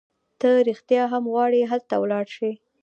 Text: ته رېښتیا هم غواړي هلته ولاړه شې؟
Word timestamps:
ته 0.39 0.49
رېښتیا 0.67 1.03
هم 1.13 1.23
غواړي 1.33 1.61
هلته 1.71 1.93
ولاړه 1.99 2.31
شې؟ 2.37 2.51